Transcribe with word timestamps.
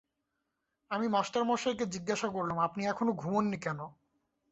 আমি 0.91 1.07
মাস্টারমশায়কে 1.07 1.85
জিজ্ঞাসা 1.85 2.27
করলুম, 2.27 2.57
আপনি 2.59 2.81
এখনো 2.85 3.11
ঘুমোন 3.13 3.45
নি 3.49 3.57
কেন? 3.57 3.79